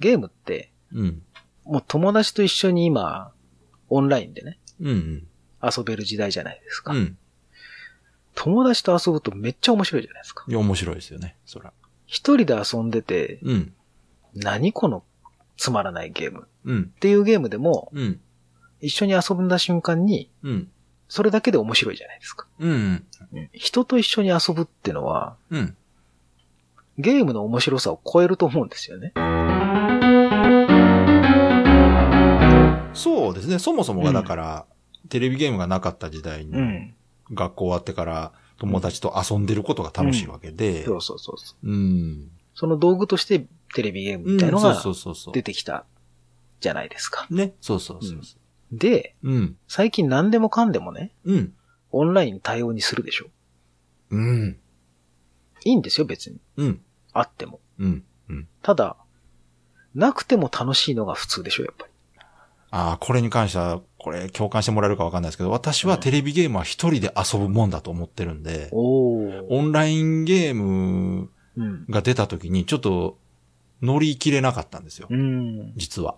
[0.00, 1.22] ゲームって、うん。
[1.64, 3.32] もう友達と一緒に今、
[3.88, 5.26] オンラインでね、うん。
[5.62, 6.92] 遊べる時代じゃないですか。
[6.92, 7.18] うん。
[8.34, 10.44] 友達と遊ぶとめっちゃ面白いじゃないですか。
[10.48, 11.36] いや、面白いですよね。
[11.46, 11.72] そら。
[12.06, 13.72] 一人で遊んでて、うん。
[14.34, 15.04] 何この
[15.56, 16.86] つまらないゲームっうん。
[17.00, 18.20] ていうゲームでも、うん。
[18.80, 20.70] 一緒に遊んだ瞬間に、うん。
[21.08, 22.46] それだけで面白いじゃないですか。
[22.58, 23.04] うん。
[23.52, 25.76] 人と一緒に遊ぶってのは、うん。
[26.98, 29.12] ゲームの面白さを超えると思うんですよね。
[32.94, 33.58] そうですね。
[33.58, 34.66] そもそもがだから、
[35.08, 36.94] テレビゲームがなかった時代に、うん。
[37.32, 41.70] 学校終わってから友達と遊んでることが楽しいわけで、そうそうそうそう。
[41.70, 42.30] うん。
[42.54, 44.80] その道具としてテレビゲームうんみたいのが
[45.32, 45.84] 出てきた
[46.60, 47.26] じゃないですか。
[47.30, 47.34] う。
[47.34, 47.54] ね。
[47.60, 48.36] そうそうそうそ
[48.72, 49.30] で、う。
[49.30, 49.56] うん。
[49.68, 51.52] 最近何でもかんでもね、うん。
[51.90, 53.26] オンライン対応にするでしょ。
[54.10, 54.58] うん。
[55.64, 56.38] いいんですよ、別に。
[56.56, 56.80] うん。
[57.12, 57.60] あっても。
[57.78, 58.04] うん。
[58.28, 58.48] うん。
[58.62, 58.96] ただ、
[59.94, 61.92] なくても楽しいのが普通でしょ、やっぱり。
[62.76, 68.68] ああ、これに関しては、これ共感してもらえるかわかんないですけど、私はテレビゲームは一人で遊ぶもんだと思ってるんで。
[68.72, 71.86] オンラインゲームうん。
[71.88, 73.16] が出た時にちょっと
[73.80, 75.06] 乗り切れなかったんですよ。
[75.08, 75.72] うん。
[75.76, 76.16] 実は。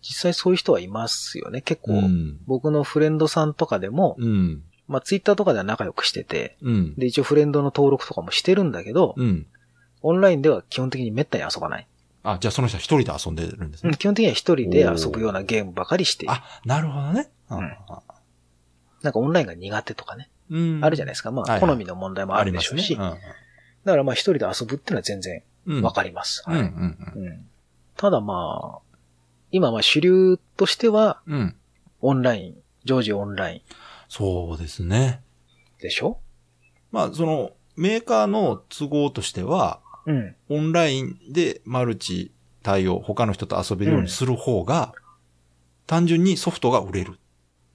[0.00, 1.62] 実際そういう人はいますよね。
[1.62, 2.38] 結構、うん。
[2.46, 4.62] 僕のフレンドさんとかでも、うん。
[4.86, 6.94] まあツイッターとかでは仲良くしてて、うん。
[6.94, 9.46] で、一応フレンドの登録とかもしてるんだけど、うん。
[10.02, 11.88] オンラインでは基本的に滅多に遊ばない。
[12.22, 13.90] あ、じゃあその人は一人で遊んでるんですね。
[13.90, 17.30] うん基本的には一人で遊ぶようなゲームばかりしている、あ、なるほどね。
[17.50, 17.60] うん
[19.02, 20.28] なんかオンラインが苦手とかね。
[20.50, 20.84] うん。
[20.84, 21.30] あるじゃないですか。
[21.30, 22.94] まあ、はいはい好みの問題もあるでしょうし。
[22.94, 23.22] ありますね
[23.84, 25.82] だからまあ一人で遊ぶっていうのは全然うん。
[25.82, 26.42] わかります。
[26.46, 26.54] うん。
[26.54, 26.72] うはいん。
[26.72, 27.46] うん
[27.96, 28.96] ただまあ、
[29.50, 31.34] 今まあ主流としては、うん。
[31.38, 31.56] うん。
[32.00, 33.60] オンライン、常時オンライン
[34.08, 35.20] そうですね。
[35.80, 36.18] でしょ？
[36.90, 40.36] まあ、その、メーカーの都合としては、うん。
[40.48, 42.32] オンラインでマルチ
[42.62, 44.92] 対応、他の人と遊べるようにする方が、
[45.86, 47.18] 単純にソフトが売れる。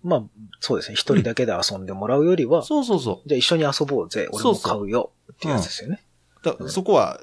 [0.03, 0.23] まあ、
[0.59, 0.95] そうですね。
[0.95, 4.27] 一人だけで遊んでもらうよりは、そうそうそじゃあ一緒に遊ぼうぜ。
[4.31, 5.11] 俺も買うよ。
[5.31, 6.03] っていうやつですよね。
[6.43, 6.45] う。
[6.45, 7.19] だそこは、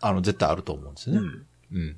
[0.00, 1.18] あの、絶対あると思うんですね。
[1.18, 1.46] うん。
[1.72, 1.96] うん。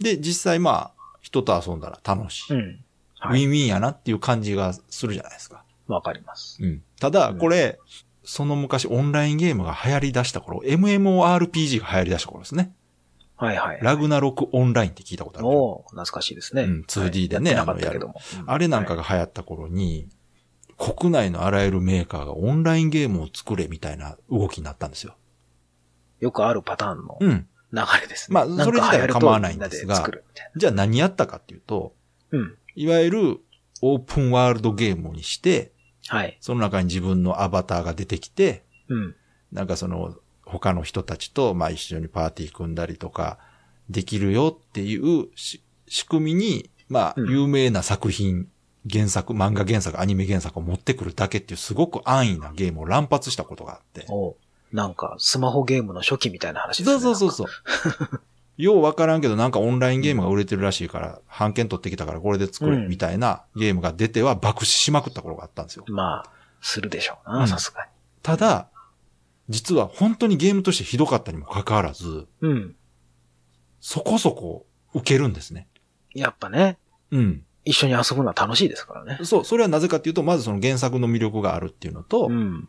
[0.00, 2.54] で、実際まあ、人と遊んだら楽しい。
[2.54, 2.84] うん。
[3.18, 3.44] はい。
[3.44, 5.64] ウィンウィンやなっていう感じがするじゃないですか。
[5.86, 6.62] わかります。
[6.62, 6.82] うん。
[7.00, 7.78] ただ、うんこれ、
[8.24, 12.74] その昔オンラインゲームが流行り出した頃、MMORPG が流行り出した頃ですね。
[13.36, 13.78] はいはい。
[13.82, 15.48] ラグナロクオンラインって聞いたことある？
[15.48, 16.62] おー懐かしいですね。
[16.62, 18.14] うん 2D でねはいやってなかったけども。
[18.40, 20.08] うんあれなんかはいが流行った頃に、
[20.78, 25.16] 国内のあらゆるメーカーがオンラインゲームを作れみたいな動きになったんですよ。
[26.20, 27.46] よくあるパターンのうん。
[27.72, 28.34] 流れですね。
[28.34, 30.08] まあなんかそれ自体は構わないんですが
[30.54, 31.92] じゃあ何やったかっていうと、
[32.30, 32.38] な。
[32.38, 32.54] うん。
[32.76, 33.40] いわゆる
[33.82, 35.72] オープンワールドゲームにして、
[36.08, 36.36] はい。
[36.40, 39.14] その中に自分のアバターが出てきて、うん。
[39.52, 43.38] なんかその他の人たちとまあ一緒にパーティー組んだりとか
[43.88, 48.48] できるよっていうし仕組みに、まあうん有名な作品、
[48.90, 54.06] 原作、漫画原作、アニメ原作を持ってくるだけっていうすごく安易なゲームを乱発したことがあって。
[54.08, 54.36] おう
[54.74, 57.00] なんか、スマホゲームの初期みたいな話ですね。
[57.00, 58.20] そうそうそうそう。
[58.56, 65.84] ようわからんけどなんかオンラインゲームが売れてるらしいから、版権取ってきたからこれで作れうんみたいなゲームが出ては爆死しまくった頃があったんですよ。
[65.88, 67.88] まあ、するでしょううんな、さすが
[68.22, 68.68] ただ、
[69.48, 72.26] 実は本当にゲームとしてひどかったにもかかわらず、に。
[72.40, 72.76] うん。
[73.80, 75.68] そこそこ受けるんですね。
[76.14, 76.78] やっぱね、
[77.10, 77.44] うん。
[77.64, 79.18] 一緒に遊ぶのは楽しいですからね。
[79.24, 82.68] そう、それはなぜかっていうと、まずその原作の魅力があるっていうのと、うん。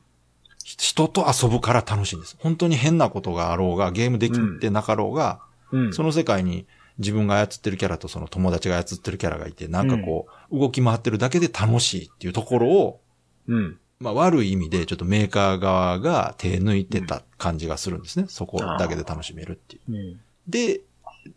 [0.64, 2.36] ひ人と遊ぶから楽しいんです。
[2.40, 5.55] 本当に変なことがあろうが、ゲームできてなかろうが、うん。
[5.92, 13.02] その世界に自分が操ってるキャラとその友達が操ってるキャラがいて、なんかこう、動き回ってるだけで楽しいっていうところを、
[13.48, 13.80] うん。
[14.00, 18.26] まあ悪い意味でちょっとメーカー側が手抜いてた感じがするんですね。
[18.28, 19.92] そこだけで楽しめるっていう。
[19.94, 20.22] うん。
[20.48, 20.82] で、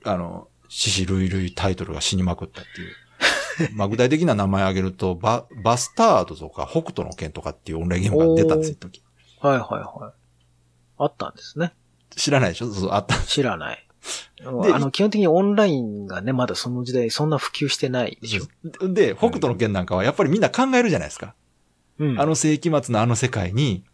[0.05, 3.75] あの、獅子類類タイトルが死にまくったっていう。
[3.75, 9.03] まあ具体的な名前挙げると、バ、バスタードとか北斗の剣とかっていうオンラインゲームが出たんですよ、一時
[9.41, 10.13] はいはいはい。
[10.99, 11.73] あったんですね。
[12.11, 12.73] 知らないでしょ？
[12.73, 13.17] そう、あった。
[13.19, 13.88] 知らない。
[14.39, 18.89] であの、基本的にオンラインがね、まだその時代そんな普及してないでしょ？
[18.89, 21.35] で、北斗の剣なんかはやっぱりみんな考えるじゃないですか。
[21.99, 22.21] うん。
[22.21, 23.85] あの世紀末のあの世界に、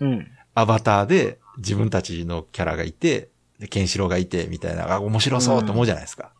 [0.00, 0.28] うん。
[0.54, 6.32] アバターで自分たちのキャラがいて、で、ケンシロウがいて、みたいな、あ、面白そうと思うじゃないですか。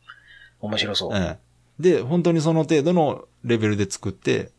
[0.60, 1.12] 面白そう。
[1.12, 1.36] うん。
[1.78, 4.50] で、本当にその程度のレベルで作って、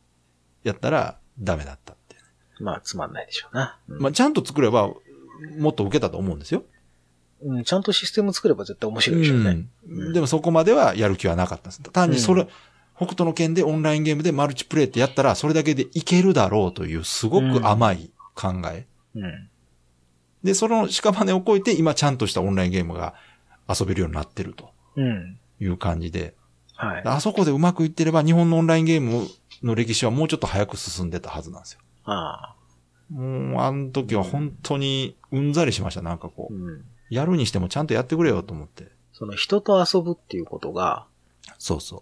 [0.63, 2.16] やったらダメだったって。
[2.60, 3.80] まあ、つまんないでしょうな。
[3.88, 4.89] うんまあ、ちゃんと作れば、
[5.57, 6.63] もっと受けたと思うんですよ。
[7.45, 9.68] うん、ちゃんとシステム作れば絶対面白いでしょうね。
[9.88, 11.81] うんでもそこまではやる気はなかったんです。
[11.92, 12.50] 単にそれ、うん
[12.97, 18.88] 北斗の剣でオンラインゲームでマルチプレイってやったら、それだけでいけるだろうという、すごく甘い考え。
[19.15, 19.50] うん。
[20.44, 23.15] で、その屍を越えて、今ちゃんとしたオンラインゲームが
[23.68, 24.69] 遊べるようになってると。
[24.95, 25.38] うん。
[25.59, 26.36] いう感じで。
[26.75, 27.01] はい。
[27.06, 29.27] あそこでうまくいってれば日本のオンラインゲーム
[29.62, 31.80] の歴史はもうちょっと早く進んでたはずなんですよ。
[32.06, 32.56] ああ。
[33.09, 36.01] もう、あの時は本当にうんざりしました。
[36.01, 36.86] なんかこう、うん。
[37.10, 38.88] やるにしてもちゃんとやってくれよと思って。
[39.13, 41.06] その人と遊ぶっていうことが、
[41.57, 42.02] そうそう。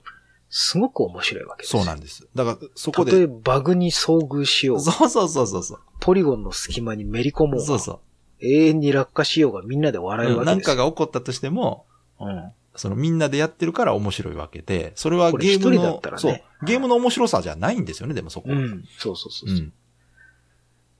[0.50, 1.84] すごく面白いわけですよ。
[1.84, 2.28] そうなんです。
[2.36, 3.12] だから、そこで。
[3.12, 4.80] たとえバグに遭遇しよう。
[4.80, 5.80] そうそうそうそうそう。
[6.00, 7.60] ポリゴンの隙間にめり込もうが。
[7.62, 8.02] そうそ
[8.40, 10.38] 永遠に落下しようがみんなで笑えるう。
[10.40, 10.76] なんわけですよ。
[10.76, 11.86] かが起こったとしても、
[12.20, 12.52] うん。
[12.76, 18.50] そのみんなでやってるから面白いわけで、それはゲームのねそう、ゲームの面白さじゃないんですよね、でもそこ。
[18.50, 18.84] うん。
[18.98, 19.54] そうそうそうう。
[19.54, 19.74] ん。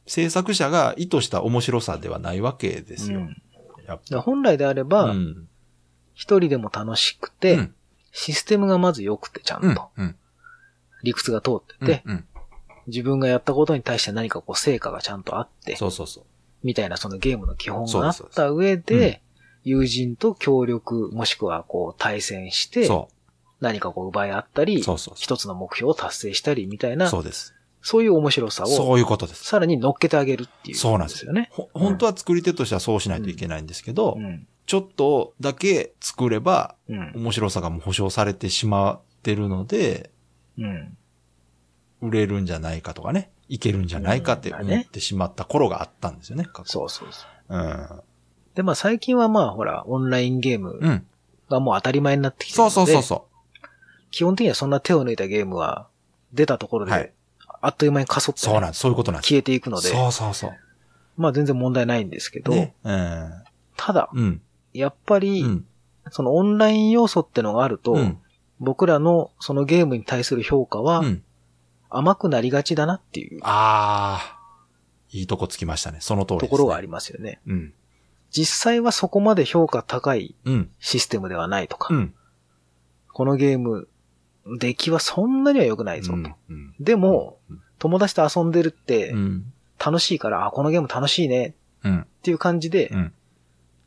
[0.06, 3.20] 制作者が意図した面白さではないわけですよ。
[3.20, 3.38] うん
[3.86, 5.48] やっだから本来であれば、うん。
[6.14, 7.76] 一人でも楽しくて、うん
[8.16, 10.16] システムがまず良くてちゃうんんと、うん。
[11.02, 12.26] 理屈が通ってうんて、うん。
[12.86, 16.24] 自分がやったことに対して何かこう成果がちゃんとあって、そうそうそう。
[16.64, 19.22] みたいなそのゲームの基本があった上でで、
[19.64, 23.10] 友人と協力、もしくはこう対戦して、そ
[23.62, 27.56] 何かこう奪い合ったり、そうそうそう一つの目標を達成したりみたいうな、そうです。
[27.84, 29.44] そういう面白さそをういうことです。
[29.44, 30.78] さらに乗っけてあげるっていう。
[30.78, 31.50] そうなんですよね。
[31.52, 34.48] ほ本当は作り手としてはそうしないといけないんですけど、うん。
[34.66, 37.12] ちょっとだけ作ればうん。
[37.16, 40.12] 面白さがもう保証されてしまってるので、
[40.58, 40.98] うん。
[42.02, 47.58] 売れるんじゃないかとかね、いけるんじゃないかって思ってしまった頃があったんですよね、過去そうそうそう。
[47.58, 47.88] うん。
[48.56, 51.06] で、まあ最近はまあほら、オンラインゲームうん。
[51.50, 53.28] がもう当たり前になってきてるので、そうそうそうそ
[54.12, 55.88] 基本的にはそんな手を抜いたゲームは
[56.32, 57.14] 出たところで、。
[57.66, 58.82] あっという間にかそってね、そうなんです。
[58.82, 59.30] そういうことなんです。
[59.30, 60.52] 消えていくので、そうそうそう。
[61.16, 62.76] まあ全然問題ないんですけど、ね。
[62.84, 63.32] うん。
[63.78, 64.42] ただ、うん。
[64.74, 65.66] やっぱり、うん。
[66.12, 68.18] そのオンライン要素ってのがあると、うん。
[68.60, 71.24] 僕らのそのゲームに対する評価はうん。
[71.90, 74.40] 甘くなりがちだなっていうああ、
[75.12, 76.00] いいとこつきましたね。
[76.02, 76.50] その通りです、ね。
[76.50, 77.40] ところがありますよね。
[77.46, 77.74] うん。
[78.32, 80.72] 実際はそこまで評価高いうん。
[80.80, 82.14] システムではないとか、うん。
[83.14, 83.88] このゲーム、
[84.60, 86.18] 出来はそんなには良くないぞと。
[86.50, 86.76] うん。
[86.80, 89.46] でもうん、友達と遊んでるってうん。
[89.84, 92.00] 楽しいから、あ、このゲーム楽しいねうん。
[92.02, 93.14] っていう感じで、うん。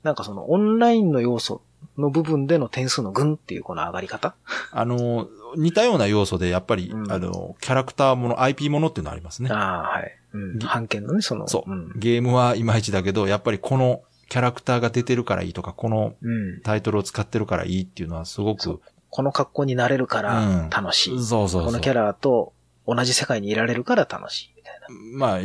[0.03, 1.62] なんかそのオンラインの要素
[1.97, 4.35] の部分での点数の群っていうこの上がり方？
[4.73, 9.50] あの、似たような要素で、やっぱり、うんあの、キャラクターもの、IP ものっていうのありますね。
[9.50, 10.19] ああ、はい。
[10.32, 10.58] うん。
[10.58, 11.49] ぎ判権のね、その。
[11.49, 11.93] そう、ん。
[11.97, 16.61] ゲームはいまいちだけど、やっぱりこのキャラクターが出てるからいいとか、このうん。
[16.61, 18.81] タイトルを使ってるからいいっていうのはすごく、
[19.17, 21.25] この格好になれるからうん楽しい。
[21.25, 21.65] そうそうそう。
[21.65, 22.53] このキャラと
[22.87, 24.53] 同じ世界にいられるから楽しい。
[24.57, 24.87] みたいな。
[25.17, 25.39] まあ、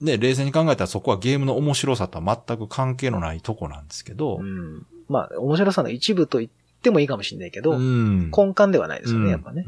[0.00, 4.86] ね、冷静に考えたらそこはゲームの面白さとは全く関係のないとこなんですけど、うん。
[5.08, 6.50] まあ、面白さの一部と言っ
[6.82, 9.64] てもいいかもしれないけど、ん根幹ではないですよね、うんやっぱね。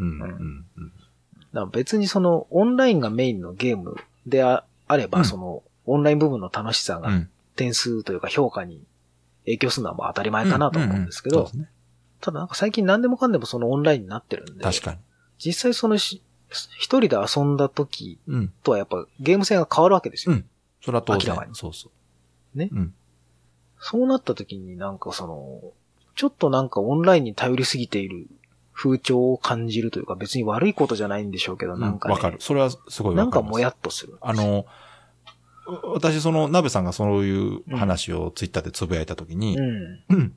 [1.73, 7.29] 別にその、オンラインがメインのゲームでああれば、うんその、オンライン部分の楽しさがうん。
[7.57, 8.85] 点数というか評価に
[9.47, 11.51] 影響するのはまあ当たり前かなと思うんですけど。
[12.23, 14.99] ただなんか最近何でもかんでもそのオンラインになってるんで、確かに。
[15.39, 16.23] 実際そのし
[16.79, 18.53] 一人で遊んだ時うん。
[18.63, 20.37] とはやっぱゲーム性が変わるわけですよ。
[20.37, 20.47] うん
[20.81, 21.29] それは当然。
[21.29, 21.91] 明らかにそうそ
[22.55, 22.59] う。
[22.59, 22.95] ねうん。
[23.79, 25.61] そうなった時になんかその、
[26.15, 28.27] ちょっとなんかオンラインに頼りすぎている
[28.73, 32.37] 風潮を感じるというか別に悪いことじゃないんでしょうけど、なんか、ねわかる。
[32.41, 33.25] それはすごいわかる。
[33.25, 34.19] なんかもやっとする。
[34.21, 34.67] あの、
[35.95, 40.05] 私、その、鍋さんがそういう話をツイッターでつぶやいたときに、うん。
[40.11, 40.37] うん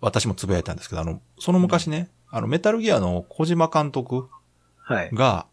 [0.00, 4.28] 私もつぶやいたんですけど、あの、その昔ね、あの、メタルギアの小島監督
[4.78, 5.10] はい。
[5.12, 5.46] が、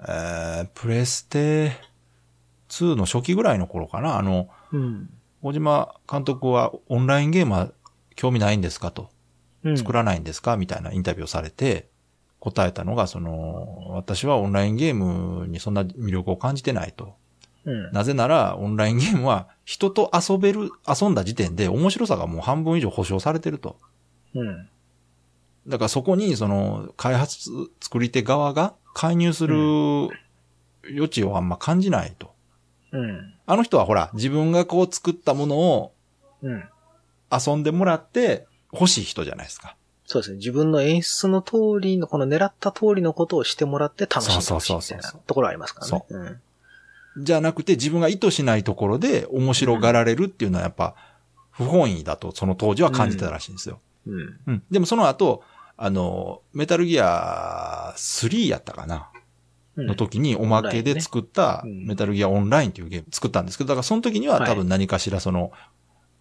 [0.00, 1.72] えー、プレステ
[2.68, 5.10] 2の初期ぐらいの頃かな、あの、うん。
[5.42, 7.72] 小島監督はオンラインゲームは
[8.14, 9.10] 興味ないんですかと、
[9.64, 9.78] うん。
[9.78, 11.88] 作らないんですかみたいなインタビューをされて、
[12.40, 17.14] 答えたのが、その、私はオンラインゲームにそんな魅力を感じてないと。
[17.64, 17.92] うん。
[17.92, 23.76] なぜなら、オンライン ゲームは人と遊べる、遊んだ時点で面白さがもう半分以上保証されてると。
[24.34, 24.68] うん。
[25.66, 27.50] だからそこに、その、開発、
[27.80, 29.56] 作り手側が介入する
[30.84, 32.32] 余地をあんま感じないと。
[32.92, 33.34] うん。
[33.46, 35.92] あの人はほら、自分がこう作ったものを
[36.42, 36.64] うん。
[37.30, 39.76] 遊んでもらって欲しい人じゃないですか。
[40.06, 40.38] そうですね。
[40.38, 46.04] 自分の演出の通りの、この狙った通りのことをしてもらって楽しいそうそうそうそうなところありますからね。。
[46.08, 46.40] そう
[47.18, 50.94] じゃなくて自分が意図しないところで面白がられるっていうのはやっぱ
[51.50, 53.80] 不本意だとその当時は感じてたらしいんですよ。
[54.06, 54.14] うん。
[54.14, 54.40] うん。
[54.46, 54.62] うん。
[54.70, 55.42] でもその後、
[55.76, 59.10] あの、メタルギア3やったかな？
[59.76, 65.52] うんの時におまけで作ったうんメタルギアオンラインっていうゲーム作ったんですけど、だからその時にははい多分何かしらその、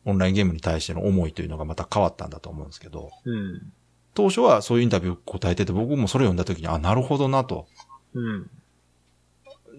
[0.05, 3.73] オンラインゲームに対しての思いというのがまた変わったんだと思うんですけど、うん。
[4.13, 7.67] 当初はそういうインタビュー答えてて僕もそれを読んだ時に、あ、なるほどなと、
[8.13, 8.49] うん。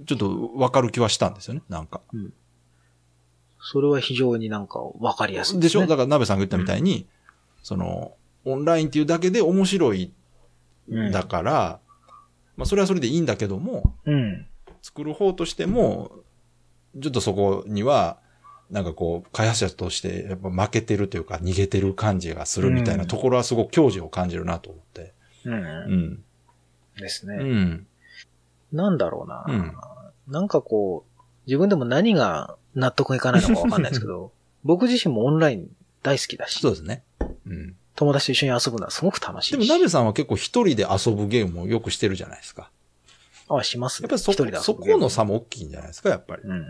[0.06, 2.00] ちょっとわかる気はしたんですよね、なんか。
[3.60, 5.82] それは非常になんかわかりやすいでしょ？
[5.82, 7.06] ねだから鍋さんが言ったみたいに、
[7.62, 8.14] その、
[8.44, 10.12] オンラインっていうだけで面白い
[10.88, 11.12] うん。
[11.12, 11.80] だから、
[12.56, 14.46] まあそれはそれでいいんだけども、うん。
[14.82, 16.10] 作る方としても、
[17.00, 18.18] ちょっとそこには、
[18.70, 25.12] なんかこう、開発者としてやっぱ負けてるというか逃げてる感じがするみたいなところはすごく矜持を感じるなと思って。
[25.44, 25.50] う。
[25.50, 26.24] うんん。
[26.96, 27.36] ですね。
[27.36, 27.86] うん。
[28.72, 29.74] なんだろうな、うん
[30.30, 34.32] なんかこう、自分でも何が納得いかないのかわかんないですけど、
[34.64, 35.68] 僕自身もオンライン
[36.02, 37.02] 大好きだしそう、ですね。
[37.46, 37.76] うん。
[37.96, 39.52] 友達と一緒に遊ぶのはすごく楽しいし。
[39.52, 42.70] でも、鍋さんは結構一人で遊ぶゲームをよくしてるじゃないですか。
[43.48, 44.04] あ、しますね。
[44.04, 44.32] やっぱりそ、
[44.62, 46.42] そこの差も大きいんじゃないですか、やっぱり。
[46.44, 46.66] うん。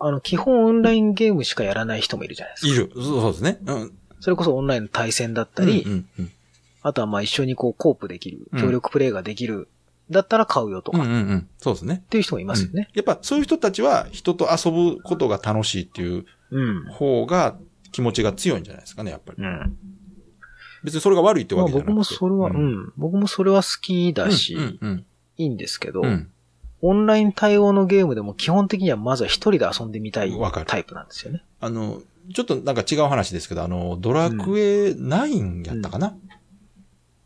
[0.00, 2.72] あの、基本オンラインゲームしかやらない人もいるじゃないですか。
[2.72, 2.90] いる。
[2.94, 3.58] そうそうですね。
[3.66, 3.98] うん。
[4.20, 6.32] それこそオンラインの対戦だったり、うんうんうん
[6.80, 9.68] あとはまあ一緒にこうコープできる、うん協力プレイができる、
[10.10, 11.48] だったら買うよとか、っうんうんうん。
[11.58, 12.04] そうですね。
[12.10, 12.88] ていう人もいますよね。
[12.94, 16.84] やっぱそういう人たちは人と遊ぶことが楽しいっていううん。
[16.90, 17.56] 方が
[17.92, 19.42] 気持ちが強いんじゃないですかね、やっぱり。
[19.42, 19.76] うん。
[20.84, 21.92] 別にそれが悪いってまあわけじゃなくて。
[21.92, 25.04] 僕もそれは、うん、僕もそれは好きだし、うんうん
[25.40, 26.08] いいんですけど、うん。
[26.08, 26.30] うん。
[26.80, 30.32] オンライン対応のゲームでも基本的にはまずは一人で遊んでみたい
[30.66, 31.44] タイプなんですよね。
[31.60, 32.02] あの、
[32.34, 36.16] ちょっとなんか違う話ですけど、あの、ドラクエ9やったかな、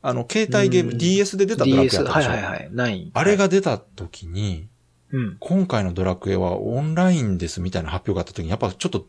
[0.02, 2.12] あの、携帯ゲーム、うん DS で出たドラクエやった DS、でしょ？
[2.12, 3.10] はいはいはい、9。
[3.14, 4.68] あれが出た時に、
[5.10, 5.36] うん。
[5.40, 9.06] 今回のドラクエはオンラインですみたいな発表があった時に、やっぱちょっと、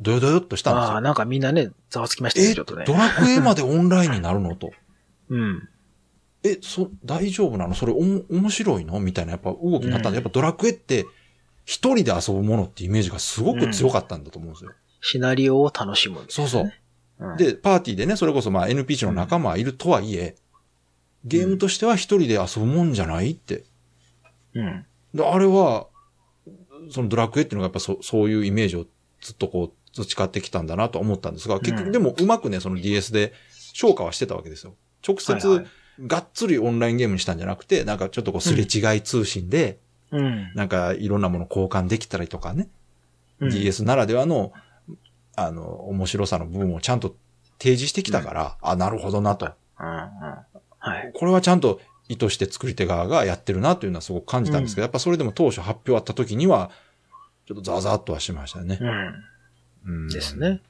[0.00, 1.00] ドヨドヨっとしたんですああ、よ。
[1.02, 2.94] なんかみんなね、ざわつきましたね、え、ちょっとねド。
[2.94, 4.56] ラクエまでオンラインになるの？
[4.56, 4.72] と。
[5.28, 5.68] うん。
[6.44, 7.74] え、そ、大丈夫なの？
[7.74, 8.98] それおも、面白いの？
[9.00, 11.04] みたいな、やっぱ動きになったんで、うんやっぱドラクエって、
[11.64, 14.72] 一人で遊ぶものってイメージがすごく強かったんだと思うんですよ。
[15.00, 16.72] シナリオを楽しむ、そうそう。
[17.22, 17.36] うん。
[17.36, 20.36] で、パーティーでね、それこそまあ NPC の仲間はいるとはいえ、
[21.24, 23.64] ゲームとしては一人で遊ぶもんじゃないって。
[24.54, 24.84] うん。
[25.14, 25.86] であれは、
[26.90, 28.86] そのドラクエっていうのがやっぱそそういうイメージを
[29.20, 33.32] ずっとこう培ってきたんだなと思ったんですが、結うん局でもうまくね、その DS で
[33.72, 34.74] 消化はしてたわけですよ。
[35.06, 35.66] 直接、はいはい
[36.00, 39.78] がっつりオンラインゲームにしたんじゃなくて、なんかちょっとこうすれ違い通信で、
[40.10, 40.50] うん。
[40.54, 42.68] なんかいろんなもの交換できたりとかね、
[43.40, 44.52] うん DS ならではの、
[45.36, 47.14] あの、面白さの部分をちゃんと
[47.58, 49.46] 提示してきたから、あ、なるほどなと。
[49.78, 49.86] うん。
[49.86, 49.92] うん。
[50.78, 51.10] はい。
[51.14, 56.70] これはちゃんと意図して作り手側がやってるなというのはすごく感じたんですけど、やっぱそれでも当初発表あった時には、
[57.46, 58.78] ちょっとザーザーっとはしましたよね。
[58.80, 59.94] うん。
[60.04, 60.38] うんです。
[60.38, 60.60] ね。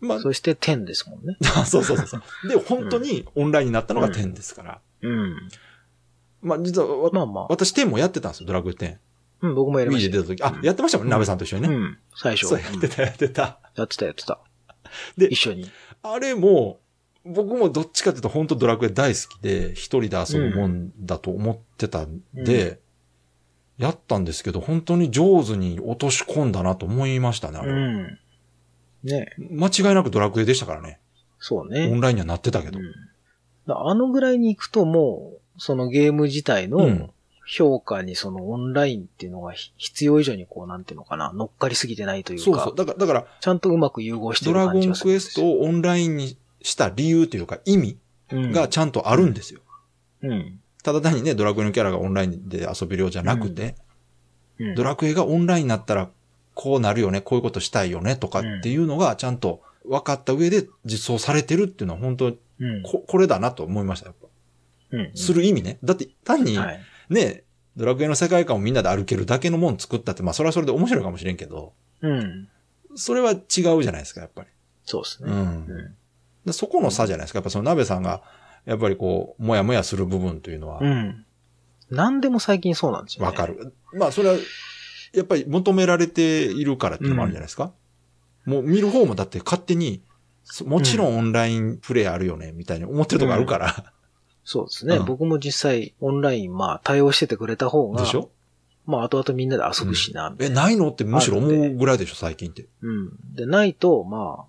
[0.00, 1.36] まあ、そして10ですもんね。
[1.66, 2.48] そうそうそうそう。
[2.48, 4.80] で、本当にオンラインになったのが10ですから。
[5.02, 5.48] うん。
[6.42, 7.46] まあ、実はわ、まあまあ。
[7.48, 8.98] 私10もやってたんですよ、ドラクエ10。
[9.44, 10.42] うん、僕もやりました出た時。
[10.42, 11.74] あ、やってましたもんね、うん鍋さんと一緒にね。
[11.74, 11.98] うん。
[12.16, 12.46] 最初。
[12.48, 13.60] そう、やってた、やってた。
[13.76, 14.40] やってた、やってた。
[15.18, 15.70] で一緒に。
[16.02, 16.80] あれも、
[17.26, 22.80] 僕もどっちかというと本当ドラクエ大好きで、一人で遊ぶもんだと思ってたんで、
[23.76, 28.18] やったんですけど、本当に上手に落とし込んだなと思いましたね、あれはうん。
[29.02, 31.00] ね間違いなくドラクエでしたからね。
[31.40, 31.88] オそうね。
[31.88, 32.78] ンラインにはなってたけど。
[32.78, 32.84] うん
[33.66, 37.13] だあのぐらいに行くともう、そのゲーム自体うんの
[37.46, 42.74] 評価にそのオンラインっていうのがひ必要以上にこう、なんていうのかな、乗っかりすぎてないというか、そうそう。
[42.74, 45.66] だから、だから、ちゃんとうまく融合してドラゴンる感じがすクエストるんですよ。
[45.66, 47.98] をオンラインにした理由というか意味
[48.32, 49.60] うんがちゃんとあるんですよ。
[50.22, 50.60] うん。
[50.82, 53.74] ただ単にね、ドラクエのキャラがオンラインで遊べるようじゃなくて、
[54.58, 54.74] うん。
[54.74, 56.10] ドラクエがオンラインになったら
[56.54, 62.82] こうなるよね、こういうことしたいよねとかっていうのがちゃんと分かった上で実装されてるっていうのは本当にうん。
[62.82, 64.28] ここれだなと思いました、やっぱ。
[64.92, 65.10] うん。
[65.14, 65.78] する意味ね。
[65.84, 66.80] だって単にはい。
[67.10, 67.44] ね、
[67.76, 72.48] ドラクエの世界観をみんなで歩けるだけのもん作ったって、まあそれはそれで面白いかもしれんけど、うん。
[72.96, 74.48] それは違うじゃないですか、やっぱり。
[74.84, 75.30] そうですね。
[75.30, 75.94] うんうん。
[76.46, 77.38] でそこの差じゃないですか。
[77.38, 78.22] やっぱその鍋さんが、
[78.64, 81.24] やっぱりこう、もやもやする部分というのはう、ん。
[81.90, 83.26] 何でも最近そうなんですよね。
[83.26, 83.46] わか。
[83.46, 83.74] る。
[83.92, 84.36] まあそれは、
[85.12, 87.72] やっぱり求められているからっていうのもあるんじゃないですか。
[88.44, 90.02] もう見る方もだって勝手に、
[90.44, 93.93] そもちろんオンラインプレイあるよね、みたいに思ってるとこあるから。
[94.44, 94.96] そうですね。
[94.96, 98.30] うん僕も実際オンライン、まあ対応しててくれた方が、でしょ？
[98.86, 100.64] まあ後々みんなで遊ぶしな、みたいえ、な。
[100.64, 102.66] ないのってむしろ思うぐらいでしょ、最近って。
[102.82, 103.34] うん。
[103.34, 104.44] で、ないと、まあ、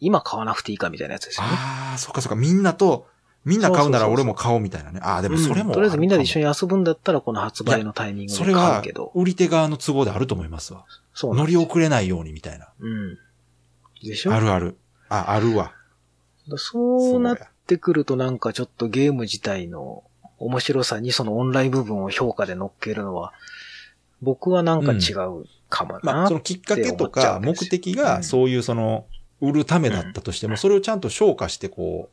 [0.00, 1.52] 今買わなくていいかみたいなやつですよね。
[1.54, 2.36] ああ、そっかそっか。
[2.36, 3.06] みんなと、
[3.46, 5.00] みんな買うなら俺も買おうみたいなね。
[5.02, 6.44] ああ、でもそれも、うんとりあえずみんなで一緒に。
[6.44, 10.84] に遊ぶんだったら、この発売のタイミングでそれは買うけど。、売り手側の都合であると思いますわ。
[10.84, 11.62] 乗りそうなんですよ。
[11.62, 12.68] 遅れないようにみたいな。
[12.78, 13.18] うん。
[14.02, 14.34] でしょ？
[14.34, 14.76] あるある。
[15.08, 15.72] あ、あるわ。
[16.50, 20.02] だそうなっそうやてくるとなんかちょっとゲーム自体の
[20.38, 23.32] 面白さにそのオンライン部分を評価で乗っけるのは、
[24.22, 26.00] 僕はなんか違うかもな。
[26.02, 29.06] まあ、そのきっかけとか目的がそういうその、
[29.40, 32.10] 売るためだったとしても、それをちゃんと消化してこ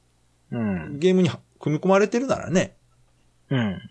[0.51, 0.99] うう、ん。
[0.99, 2.75] ゲームに組み込まれてるならね、
[3.49, 3.81] うん。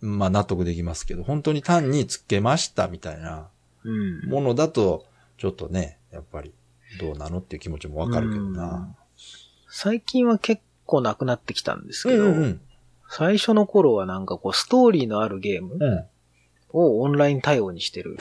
[0.00, 3.48] まあ納得できますけど、本当に単につけましたみたいな
[3.82, 4.28] うん。
[4.28, 5.06] ものだと、
[5.38, 6.52] ちょっとね、やっぱり
[7.00, 8.94] どうなのっていう気持ちもわかるけどな。
[9.68, 12.60] 最近は結構なくなってきたんですけど、うんうん
[13.06, 16.04] 最初の頃はなんかこうストーリーのあるゲームうん。
[16.70, 18.16] をオンライン対応にしてる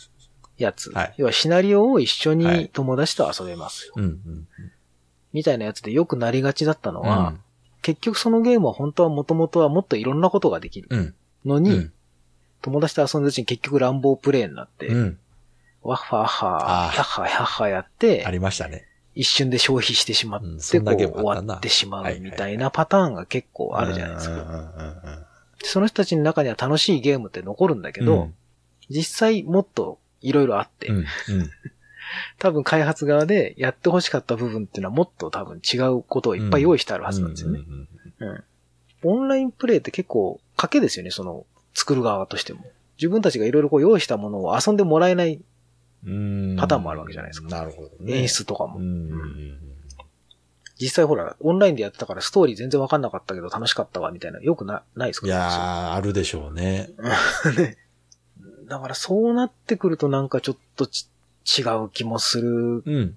[0.56, 0.90] やつ。
[0.92, 3.94] はい要はシナリオを一緒はいに友達と遊べますよ。
[3.96, 4.48] うんうん。
[5.32, 7.40] みたいなやつでよくなりがちだったのは、うん
[7.82, 11.14] 結局そのゲームは本当は元々はもっといろんなことができるうん。
[11.46, 11.92] のに、うん。
[12.60, 15.18] 友達と遊んでるうちに結局乱暴プレイになって、うん。
[15.82, 18.86] ワッハーハー、あーヒャッハーヒャッハーやってあ、りましたね。
[19.20, 20.46] 一瞬で消費してしまって、
[20.80, 24.34] こ終わってしまはいうみたいなパターンが結構あるじゃないですか。
[24.34, 25.26] うんうんうんうん
[25.62, 28.30] その人たちの中には楽しいゲームって残るんだけど、
[28.88, 30.96] 実際もっといろいろあって、うん。
[30.96, 31.04] うん。
[32.38, 37.60] 多分開発側でやって欲しかった部分っていうのはもっと多分違うことをいっぱい用意してあるはずなんですよね。
[37.60, 37.88] うん
[38.20, 38.44] うんうん。
[39.02, 42.64] オンラインプレイって結構賭けですよね、その作る側としても。
[42.96, 45.44] 自分たちがいろいろこう用意したものを遊んでもらえないうん。
[46.58, 48.20] パターンもあるわけじゃないですかなるほどね。
[48.22, 48.78] 演出とかも。
[48.78, 49.58] うんうんうん。
[50.80, 56.90] 実際ほら、オンラインでやってたからストーリー全然わかんなかったけど楽しかったわみたいな、よくな、ないですかいやー、あるでしょうね。
[57.56, 57.76] ね
[58.66, 61.08] だからそうなってくるとなんかちょっとち
[61.58, 63.16] 違う気もするうん。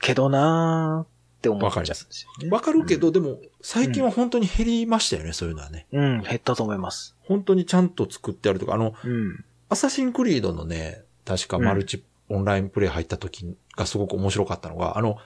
[0.00, 2.50] けどなーって思っちゃうんですよね。
[2.50, 5.86] わかるけど、でも、最近は本当に減りましたよね、そういうのはね。
[5.92, 7.16] うん、減ったと思います。
[7.20, 9.44] 本当にちゃんと作ってあるとか、あの、うん。
[9.68, 15.18] アサシンクリードのね、確かマルチ、オンラインプレイ入った時がすごく面白かったのが、あの、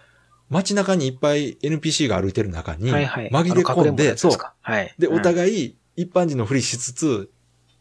[0.50, 2.90] 街中にいっぱい NPC が歩いてる中に。
[2.90, 4.44] 紛れ込んで、そそうう。。
[4.60, 4.94] はい。
[4.98, 7.30] で、おい、互い一般人のふりしつつ、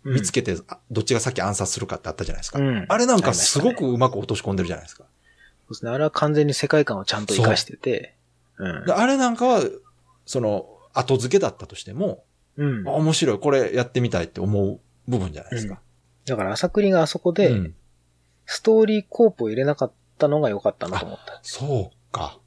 [0.03, 2.59] 見つけ、けて、あどっちが先暗殺するかってあったじゃないですか。
[2.59, 2.85] うん。
[2.87, 5.03] あれなんかすごくうまく落とし込んでるじゃないですか。
[5.03, 5.09] そ
[5.69, 5.91] うですね。
[5.91, 8.15] あれは完全に世界観をちゃんと活かしてて。
[8.59, 9.63] あれなんかは、
[10.25, 12.23] その、後付けだったとしても。
[12.57, 15.79] 面白い、これやってみたいって思う部分じゃないですか。
[16.25, 17.75] だから朝栗があそこで、うん
[18.47, 21.39] ストーリーコープを入れなかったのが良かったなと思った。
[21.43, 22.39] そうか。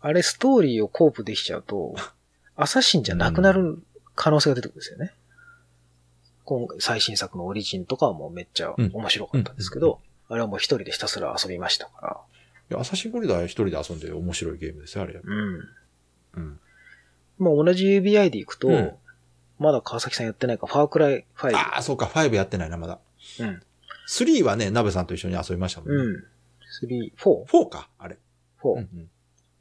[0.00, 1.94] あれストーリーをコープできちゃうと、
[2.56, 3.82] アサシンじゃなくなる
[4.16, 5.14] 可能性が出てくるんですよね。
[6.44, 12.20] 今回最新作のオリジンとかはもうめっちゃ面白かったんですけど、あれはもう一人でひたすら遊びましたから。
[12.70, 15.20] いや、アサシンクリードは一人で遊んで面白いゲームですよ、あれ。
[15.22, 15.68] うん。
[16.34, 16.60] うん。
[17.38, 18.96] まあ同じ UBI で行くと、うん
[19.60, 21.54] まだ川崎さんやってないか、ファークライ5。
[21.54, 22.98] ああ、そうか、5やってないな、まだ。
[23.40, 23.62] うん。
[24.10, 25.96] 3はね、鍋さんと一緒に遊びましたもんね。
[25.96, 26.24] うん。
[26.86, 28.18] 3、4、4か、あれ。
[28.62, 29.10] 4、うんうん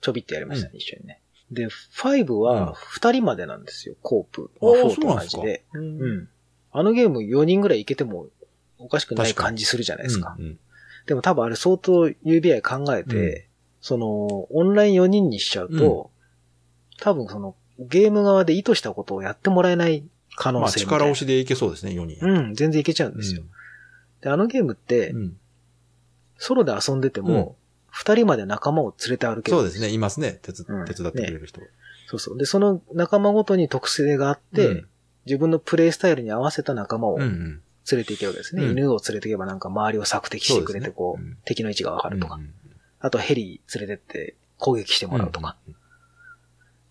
[0.02, 1.22] ちょびってやりましたね、一緒にね。
[1.52, 4.50] で、5は2人までなんですよ、コープ。
[4.62, 5.66] あー4と同じで。
[5.74, 6.30] ううんん。
[6.72, 8.28] あのゲーム4人ぐらいいけても
[8.78, 10.36] おかしくない感じするじゃないですか。
[10.40, 10.60] うんうん
[11.06, 13.48] でも多分あれ相当 UBI 考えて、
[13.82, 14.08] その、
[14.54, 16.12] オンライン4人にしちゃうと、
[17.00, 20.04] 多分その、ゲーム側で意図したことをやってもらえない
[20.36, 22.18] 可能まあ、性みたいな力押しでいけそうですね、4人。
[22.22, 23.42] うん、全然いけちゃうんですよ。
[24.22, 25.38] で、あのゲームって、うん
[26.42, 27.58] ソロで遊んでても、
[27.90, 31.60] 二人まで仲間を連れて歩けるんそうですね、いますね、手伝ってくれる人。
[32.08, 32.38] そうそう。
[32.38, 34.88] で、その仲間ごとに特性があって、うん
[35.26, 37.62] 自分のプレイスタイルに合わせた仲間を連うんうん。
[37.98, 38.64] れていけるわけですね。
[38.64, 42.36] うん犬を連れていけばなんか周りを索敵してくれて、そうですねこう、うん敵の位置がわかるとか。
[42.36, 42.54] うん
[43.02, 45.58] あとヘリ連れてって攻撃してもらうとか。
[45.68, 45.76] うん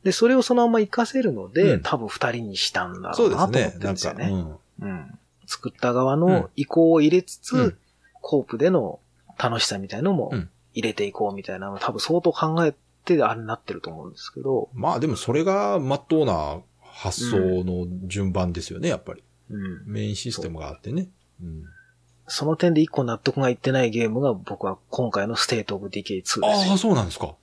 [0.05, 3.75] で、それをそのまま活かせるので、うん多分二人にしたんだろそううですなと思って。
[3.75, 4.59] るねなんんか、ですよね。
[4.81, 5.19] うんうん。
[5.48, 7.78] 作った側うんの意向を入れつつ、うん
[8.20, 8.98] コープでの
[9.38, 19.22] 楽しさみたいのもうん入れていこうみたいなのを多分相当考えてあれになってると思うんですけど、まあでもそれが真っ当な発想の順番ですよね、やっぱり。
[19.50, 19.82] うん。
[19.87, 21.08] メインシステムがあってね。
[21.42, 21.64] うん
[22.30, 26.46] その点で一個納得がいってないゲームが僕は今回の State of Decay 2ですよ。
[26.46, 27.34] ああ、そうなんですか。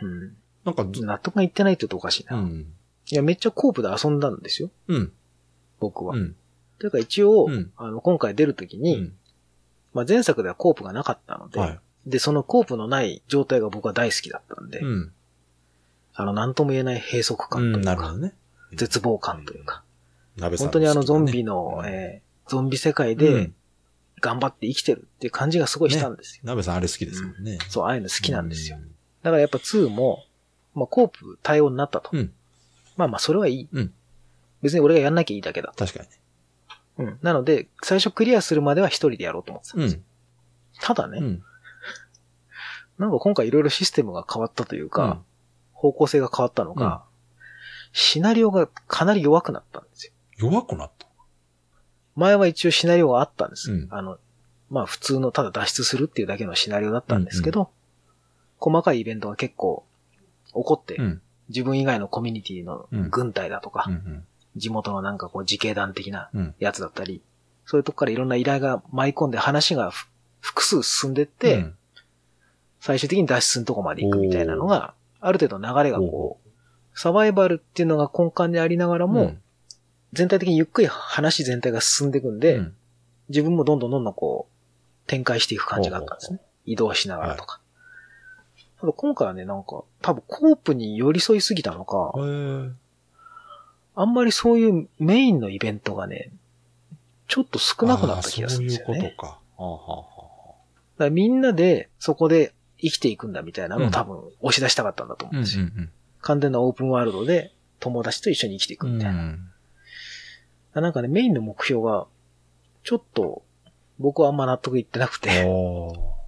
[0.00, 0.36] うん。
[0.64, 2.36] なんかず、納得がいってないって言うとおかしいな。
[2.36, 2.66] いうん。
[3.10, 4.70] や、めっちゃコープで遊んだんですよ。
[4.86, 5.12] うん。
[5.80, 6.14] 僕は。
[6.14, 6.36] うん。
[6.82, 9.12] というか一応、うんあの、今回出るときに、うん
[9.94, 11.80] まあ前作ではコープがなかったので、はい。
[12.06, 15.12] で、そのコープのない状態が僕は大好きだったんで、うん。
[16.14, 18.34] あの、なんとも言えない閉塞うん、感というか、なるほどね。
[18.72, 19.82] 絶望感というか、
[20.38, 23.52] 鍋さん本当にあのゾンビビの、えーゾンビ世界で
[24.20, 26.40] 頑張って生きてるっていう感じがすごいしたんですよ。
[26.44, 27.58] 鍋さんあれ好きですもんね。
[27.68, 28.78] そう、ああいうの好きなんですよ。
[28.78, 28.80] う
[29.22, 30.24] だからやっぱ2も、
[30.74, 32.10] まあコープ対応になったと。
[32.12, 32.32] うん
[32.96, 33.68] まあまあそれはいい。
[33.70, 33.92] うん
[34.62, 35.72] 別に俺がやんなきゃいいだけだ。
[35.76, 36.16] 確かにね。
[36.98, 37.18] うん。
[37.22, 40.00] なので、最初クリアするまでは一人でやろうと思ってたんですよ。
[40.00, 40.04] うん。
[40.80, 41.42] ただね、うん。
[42.98, 45.18] なんか今回いろいろシステムが変わったというか、うん
[45.74, 47.02] 方向性が変わったのが、
[47.92, 50.12] シナリオがかなり弱くなったんですよ。
[50.36, 51.08] 弱くなった？
[52.14, 53.72] 前は一応シナリオがあったんです。
[53.72, 54.18] うんあの、
[54.70, 57.72] まあ普通のただ脱出するっていうだけのシナリオだったんですけど、
[58.60, 59.84] 細かいイベントが結構
[60.46, 61.22] 起こって、うん。
[61.48, 64.26] 自分以外のコミュニティのうん軍隊だとか、うんうん。
[64.56, 66.54] 地元のなんかこう自警団的なうん。
[66.58, 67.22] やつだったり、
[67.64, 70.08] そういうとこからいろんな依頼が舞い込んで話がふ
[70.40, 71.74] 複数進んでって、うん。
[72.80, 79.42] 最終的に脱出のとこまで行くみたいなのがある程度流れがこう、サバイバルっていうのが根幹でありながらも、うん。
[80.12, 82.74] 全体的にゆっくり話全体が進んでいくんで、うん。
[83.28, 86.40] 自分もどんどんどんどんこう、展開していく感じがあったんですね。
[86.66, 87.60] 移動しながらとか。
[88.80, 92.12] ただ今回はね、なんか、多分コープに寄り添いすぎたのか、
[93.94, 96.30] あんまりそういうメインのイベントがね、
[97.28, 98.94] ちょっと少なくなった気がするんですよね。
[98.94, 99.38] そういうことか。
[99.56, 100.04] はあは
[100.98, 105.64] だみんなでそこで生きていくんだみたいなのうんを多分押し出したかったんだと思あうんですよ。
[105.64, 108.98] うん完全なオープンワールドで友達と一緒に生きていくうんうん。
[108.98, 109.20] みたいな。
[109.22, 109.48] うん
[110.74, 112.06] なんかね、メインの目標が、
[112.82, 113.42] ちょっと、
[113.98, 115.44] 僕はあんま納得いってなくて、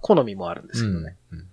[0.01, 1.15] 好みもあるんですけどね。
[1.31, 1.45] うんうん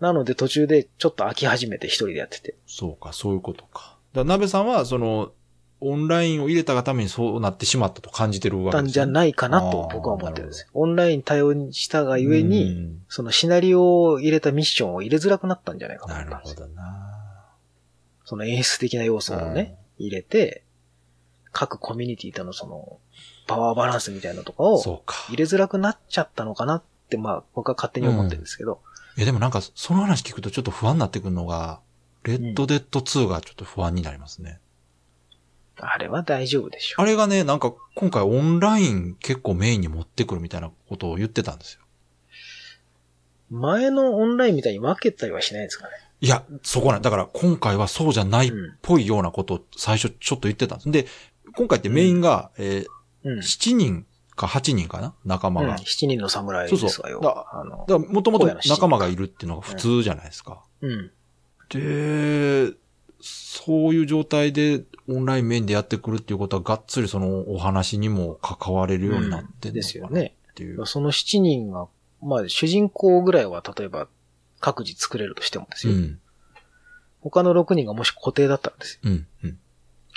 [0.00, 2.54] なので途中でちょっと飽き始めて一人でやってて。
[2.68, 3.96] そうか、そういうことか。
[4.12, 5.32] だ鍋さんは、その、
[5.80, 10.68] オンラインを入れたがためにそうなってしまったと感じてるわけですたんじゃいないかなと僕は思ってるんですよ。
[10.74, 16.34] オンライン対応にしたがゆえに、そのシナリオを入れたミッションを入れづらくなったんじゃないかとなる。
[16.34, 17.08] ほどな。
[18.24, 20.64] その演出的な要素をね、入れて、
[21.52, 22.98] 各コミュニティとのその、
[23.46, 25.14] パワーバランスみたいなのとかをそうか。
[25.28, 28.80] 入れづらくなっちゃったのかなって、まあ僕は勝手に思ってるんですけど、
[29.16, 31.80] いや、でもなんか、その話聞くとちょっと不安になってくるのが、
[32.24, 34.60] レッドデッド2がちょっと不安になりますね。
[35.80, 41.80] あれは大丈夫でしょあれがね、なんか、今回オンライン結構メインに持ってくるみたいなことを言ってたんですよ。
[43.50, 43.54] う。
[43.56, 45.90] 前のオンラインみたいに分けたりはしないですかね。
[46.20, 50.90] いや、そこなんだから今回はそうじゃないっうんぽいようなことを最初ちょっと言ってたんです。
[50.90, 51.06] で、
[51.56, 52.86] 今回ってメインが、えー
[53.24, 53.38] うん。
[53.38, 55.14] 7人か8人かな？
[55.24, 55.78] 仲間うんが。
[55.78, 57.20] 七人の侍そうですわよ。
[57.22, 60.62] そうだあの、だから、もともと仲間がいるっていうのが普通じゃないですか。
[60.80, 61.10] うん。
[61.70, 62.72] で、
[63.20, 70.34] そういう状態でオンラインメインでやってくるっていうことは、がっつりそのお話にも関われるようになってですよね。
[70.50, 70.86] っていう。
[70.86, 71.88] その七人が、
[72.22, 74.08] まあ主人公ぐらいは例えば
[74.60, 75.94] 各自作れるとしてもですよ。
[75.94, 76.18] うん。
[77.20, 79.00] 他の6人がもし固定だったらですよ。
[79.04, 79.26] うん。
[79.44, 79.58] うん。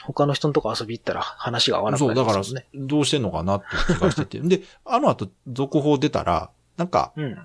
[0.03, 4.39] 他の人のとこ遊び行ったら話が合わなくそう、なりだからどうしてんのかなって気がしてて。
[4.43, 7.43] で、あの後、続報出たら、なんか、うん。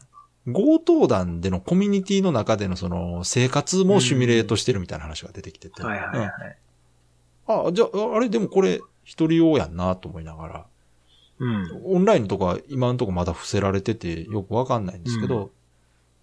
[0.53, 5.83] 強盗団でのコミュニティの中でのその生活もシミュレートしてるみたいな話が出てきてて。
[5.83, 6.31] はいはいはい。
[7.49, 10.67] うんあ、じゃあ、あれでもこれ一人用やんなと思いながら。
[11.39, 11.69] うん。
[11.69, 15.51] だかオンラインのとこは今のとこまだ伏せられててよくわかんないんですけど、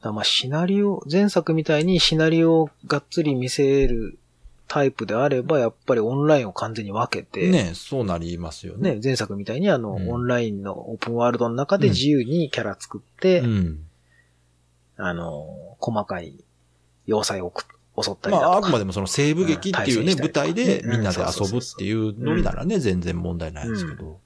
[0.02, 4.20] らまあシナリオ、前作みたいにシナリオをがっつり見せる
[4.68, 8.96] タイプであれば、やっぱりオンラインを完全に分けて、ねそうなりますよね。
[8.96, 13.86] ね、前作みたいにあの、うんオンラインのオープンワールドの中で自由にキャラ作って、うん。
[14.98, 15.48] あの、
[15.80, 16.44] 細かい
[17.06, 17.66] 要塞をく
[18.02, 18.68] 襲ったりまあ、だとか。
[18.68, 24.20] あくまでもその西部劇っていうね、舞台でうんみんなで遊ぶっていうノリならね、全然問題ないですけど。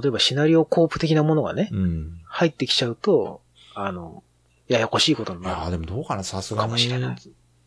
[0.00, 2.20] 例えばシナリオコープ的なものがね、うん。
[2.24, 3.42] 入ってきちゃうと、
[3.74, 4.22] あの、
[4.68, 5.70] ややこしいことにいやーなる。
[5.72, 6.76] でもどうかな、さすがに。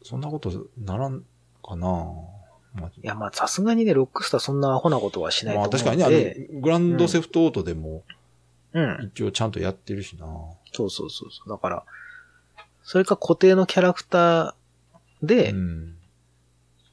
[0.03, 1.23] そんなことならん
[1.63, 1.87] かな。
[2.73, 8.03] まあいや、まあ、さすがにね、ロックスターそんなアホなことはしないとまあ思う確かにね、ので、あの、グランドセフトオートでも
[8.73, 9.11] うん。
[9.15, 10.25] 一応ちゃんとやってるしな。
[10.73, 11.49] そうそうそうそう。
[11.49, 11.83] だから、
[12.83, 14.53] それか固定のキャラクター
[15.23, 15.95] で、うん。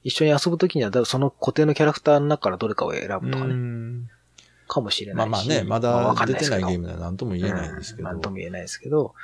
[0.04, 4.08] 一緒に遊ぶときには、だその固定のキャラクターの中からどれかを選ぶとかうね、ん
[4.66, 5.30] かもしれないし。
[5.30, 8.10] まあまあね、まあだ出てないゲームでは何とも言えないんですけど。
[8.10, 9.14] うんとも言えないですけど、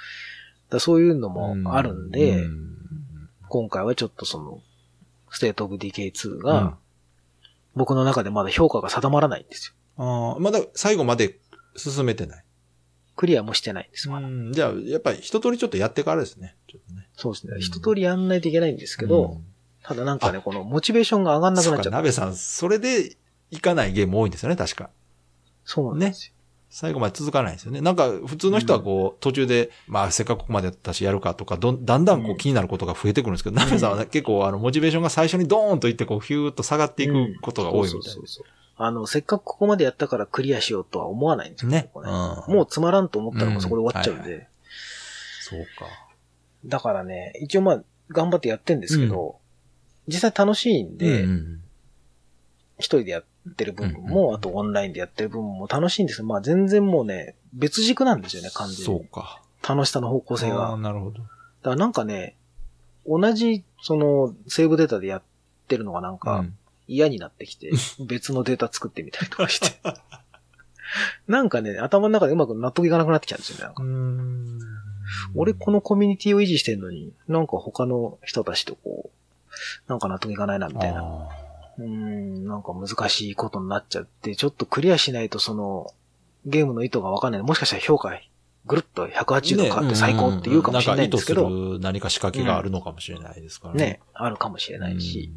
[0.71, 2.75] だそういうのもあるんで、うん
[3.51, 4.61] 今回はちょっとその、
[5.31, 6.77] State of Decay 2うんが、
[7.75, 10.05] 僕の中でまだ評価が定まらないんですよ。
[10.05, 11.39] ああ、まだ最後まで
[11.77, 12.45] 進めてない。
[13.18, 16.54] クリアもしてないんです、まだうんじゃあ、やっぱり一通りちょっとやってからですね。
[16.94, 17.09] ね。
[17.16, 17.59] そうですねう。
[17.59, 19.44] ん一通りやんないといけないんですけど、うん
[19.83, 21.90] ただなんかね、このモチベーションが上がんなくなっちゃった。
[21.90, 23.16] 鍋さん、それで
[23.50, 24.90] いかないゲーム多いんですよね、確か。
[25.64, 26.35] そうなんですよ。
[26.68, 27.81] 最後まで続かないんですよね。
[27.81, 38.26] なんか、普通の人はこう、途中で、まあ、せっかくここまでやったし、やるかとか、どん、だんだんこううん気になることが増えてくるんですけど、鍋さんはね結構、あの、モチベーションが最初にドーンといって、こう、ヒューッと下がっていくことが多いみたいなそうそう。
[38.26, 38.46] そう
[38.81, 42.09] あの、せっかくここまでやったからクリアしようとは思わないんですよねここ
[42.49, 44.49] うんもうつまらんと思ったらもうそこで終わっちゃうんうんはいで。
[45.43, 45.87] そうか。
[46.64, 49.37] だからね、一応まあ、頑張ってやってんですけど、
[50.07, 51.61] 実際楽しいんで、うんうん
[52.81, 53.25] 一人でやっ
[53.57, 58.85] てる部分うんも、あとオンラインでやってる部分も楽しいんですけど、まあ全然もうね、別軸なんですよね、完全に。
[58.85, 59.43] そうか。
[59.69, 60.69] 楽しさの方向性が。
[60.71, 61.19] あーなるほど。
[61.19, 62.37] だからなんかね、
[63.05, 65.23] 同じ、その、セーブデータでやっ
[65.67, 66.57] てるのがなんうかん
[66.88, 67.70] 嫌になってきて、
[68.05, 69.79] 別のデータ作ってみたりとかして。
[71.29, 73.64] なんかね、頭の中でうまく納得いかなくなってきちゃうんですよね。
[73.64, 74.59] なんかうん
[75.35, 81.01] 俺このコミュニティを維持してんのに、なんか他の人たちとこう、なんか納得いかないなみたいな。
[81.01, 81.29] あ
[81.79, 85.92] うーん、なんか難しいことになっちゃって、ちょっとクリアしないとその、
[86.46, 87.42] ゲームの意図がわかんない。
[87.42, 88.12] もしかしたら評価
[88.66, 91.48] ぐるっと180度変わって最高って言うかもしれないんですけど。
[91.48, 93.85] ねうんうん、なんか意図する何か仕掛けがあるのかもしれないですからね。
[93.85, 95.33] ね、あるかもしれないし、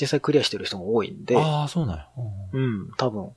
[0.00, 1.36] 実際クリアしてる人も多いんで。
[1.36, 2.08] ああ、そうなんや。
[2.52, 3.30] うん、多分、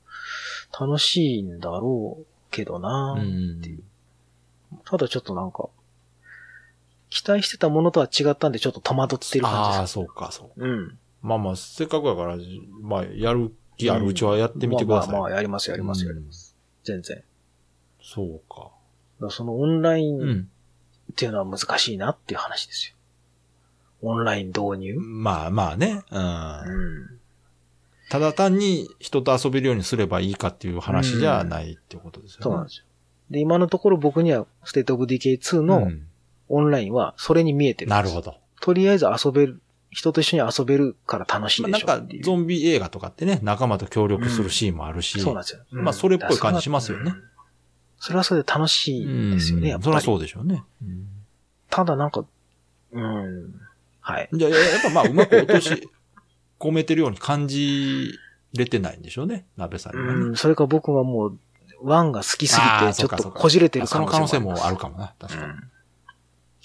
[0.78, 3.22] 楽しいんだろうけどなっ
[3.60, 3.82] ていう。
[4.84, 5.68] ただちょっとなんか、
[7.10, 9.78] 期待してたものとは違ったんでちょっと戸惑ってる感じです。
[9.80, 10.64] ああ、そうか、そう。
[10.64, 10.98] うん。
[11.20, 12.38] まあまあ、せっかくだから、
[12.80, 15.12] まあ、やる気あるうちはやってみてください。
[15.12, 16.56] まあまあ、やります、やります、やります。
[16.84, 17.22] 全然。
[18.00, 18.70] そうか。
[19.20, 20.48] かそのオンライン
[21.12, 22.96] っていうのは難しいなっていう話ですよ。
[24.02, 24.96] オンライン導入？
[24.98, 26.02] まあまあね。
[26.10, 26.20] うん。
[26.20, 27.20] うん、
[28.10, 32.42] ただ単に人と遊べるようにすればいいかっていう話じゃないっていうことですよね。
[32.42, 32.84] そうなんですよ。
[33.30, 35.88] で、今のところ僕には State of Decay 2の
[36.48, 38.36] オンラインはそれに見えてるんです、なるほど。
[38.60, 39.60] とりあえず遊べる、
[39.90, 45.18] 人と一緒に遊べるから楽しいでしょ、まあ、なんかゾンビ映画とかってね、仲間と協力するシーンもあるし。
[45.18, 45.62] うん、そうなんですよ。
[45.70, 47.12] まあそれっぽい感じしますよね。
[47.98, 49.84] それはそれで楽しいですよね、やっぱり。
[49.84, 50.64] それはそうでしょうね。
[51.70, 52.24] ただなんか、
[52.92, 53.54] うん、
[54.02, 54.28] はい。
[54.32, 55.88] じゃあ、やっぱまあうまく落とし
[56.58, 58.12] 込めてるように感じ
[58.52, 60.12] れてないんでしょうね、鍋さんには、ね。
[60.12, 61.38] うん、それか僕はもう
[61.82, 64.26] ワンが好きすぎて、ちょっとこじれてる可能性もある。
[64.28, 65.46] その可能性もあるかもな、確かに。
[65.46, 65.68] うん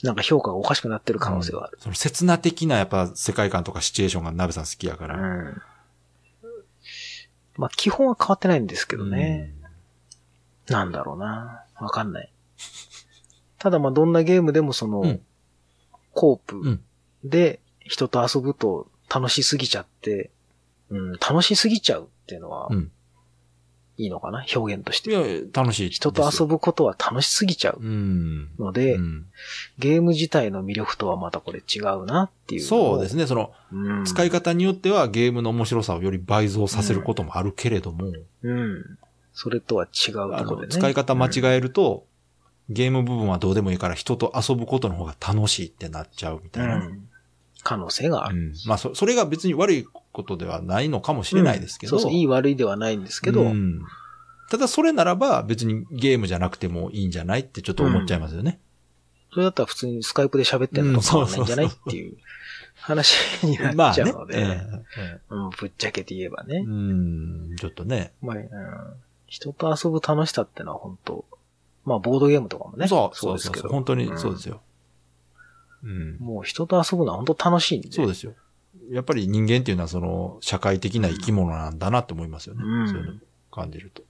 [0.04, 1.78] なんか評価がおかしくなってる可能性はある。
[1.78, 5.16] うん、その刹那的なやっぱ世界観とかシチュエーションが鍋さん好きやから。
[5.16, 5.62] うん。
[7.56, 9.54] まあ基本は変わってないんですけどね。
[10.70, 11.64] うん、なんだろうな。
[11.80, 12.32] わかんない。
[13.58, 15.22] ただまあどんなゲームでもその、うん、
[16.14, 16.80] コープ
[17.24, 20.30] で人と遊ぶと楽しすぎちゃって、
[20.90, 22.92] うん、楽しすぎちゃうっていうのは、うん、
[23.98, 24.46] いいのかな？
[24.54, 25.12] 表現として。
[25.12, 25.22] いや、
[25.54, 25.90] 楽しい。
[25.90, 27.80] 人と遊ぶことは楽しすぎちゃう。
[27.82, 29.26] ので、うん、
[29.80, 32.62] ゲーム自体の魅力とはまたこれ違うなっていう。
[32.62, 33.26] そうですね。
[33.26, 38.12] その、うん、使い方によってはゲームの面白さをより倍増させることもあるけれども。
[38.44, 38.60] うん。
[38.60, 38.98] うん、
[39.34, 40.74] それとは違うところでね。
[40.74, 42.06] 使い方間違えると、
[42.70, 46.92] ゲーム部分はどうでもいいから人と遊ぶことの方が楽しいってなっちゃうみたいな。
[47.68, 48.54] 可能性がある。
[48.66, 51.90] まあそ、それが別に悪いことではないのかもしれないですけど。
[51.92, 53.52] そうそう、いい悪いではないんですけど、
[54.50, 58.62] ただそれならば別にゲームじゃなくてもいいんじゃないってちょっと思っちゃいますよね。
[59.34, 62.16] それだったら普通にスカイプで喋ってんのと変わんないんじゃないっていう
[62.76, 64.62] 話になっちゃうので、
[65.30, 66.64] うん、ぶっちゃけて言えばね。
[66.66, 68.14] うん、ちょっとね。
[68.22, 68.48] まあ、うん、
[69.26, 71.26] 人と遊ぶ楽しさってのは本当
[71.84, 72.88] まあボードゲームとかもね。
[72.88, 73.68] そう、そうですけど。
[73.68, 74.62] 本当にそうですよ。
[75.84, 76.18] うん。
[76.20, 77.92] もう人と遊ぶのは本当楽しいんで。
[77.92, 78.34] そうですよ。
[78.92, 82.64] やっぱり人間っていうのはその社会的な生き物なんだなって思いますよね。
[82.64, 83.14] うん、そういうの
[83.52, 84.04] 感じると。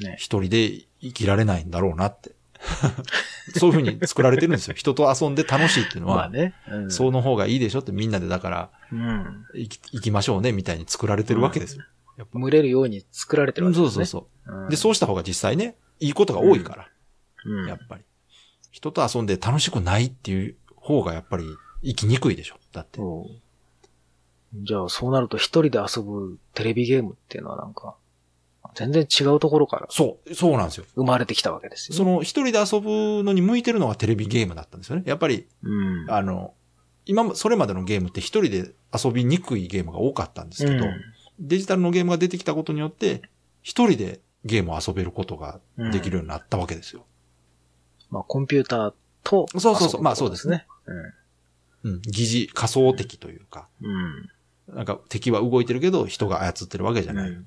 [0.00, 0.16] ね。
[0.18, 2.32] 一人で生きられないんだろうなって。
[3.58, 4.74] そういうふうに作られてるんですよ。
[4.74, 11.84] 人と遊んで楽しいっていうのは、まあね、うん、その方がいいでしょってみんなでだから、うん、行き行きましょうねみたいに作られてるわけですよ。
[12.32, 14.06] うん、群れるように作られてるわけですね。
[14.06, 16.88] そうそうそう、うん、で、そうした方が実際ね、いいことが多いから。
[17.44, 18.04] うん、やっぱり。
[18.70, 21.46] 人と遊んで楽しくないっていう方がやっぱり
[21.82, 22.56] 生きにくいでしょ。
[22.72, 23.00] だって。
[24.54, 27.96] じゃあ、そうなると一人で遊ぶテレビゲームっていうのはなんか、
[28.74, 29.86] 全然違うところから。
[29.90, 30.84] そう、そうなんですよ。
[30.94, 31.98] 生まれてきたわけですよ、ね。
[31.98, 35.04] その一人で遊ぶのに向いてるのがテレビゲームだったんですよね。
[35.06, 36.54] やっぱり、うん、あの、
[37.06, 41.00] 今、それまでのゲームって一人で遊びにくいゲームが多かったんですけど、うん、
[41.38, 43.22] デジタルのゲームが出てきたことによって、
[43.62, 45.60] 一人でゲームを遊べることが
[45.92, 47.04] できるようになったわけですよ。
[48.10, 48.94] うん、まあ、コンピューター
[49.24, 50.66] と、そうそうそう、まあそうですね。
[51.82, 51.94] うん。
[51.94, 52.02] うん。
[52.02, 54.30] 疑似、仮想敵というか、うん。
[54.74, 57.30] なんか敵は動いてるけど人が操ってるわけじゃない。
[57.30, 57.46] うん